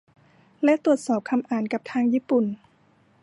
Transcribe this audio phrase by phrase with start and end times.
[0.63, 2.45] และตรวจสอบคำอ่านกับทางญี่ปุ่น